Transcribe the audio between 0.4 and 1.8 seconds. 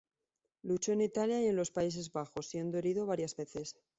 Luchó en Italia y en los